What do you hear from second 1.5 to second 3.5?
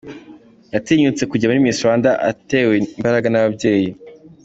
Miss Rwanda atewe imbaraga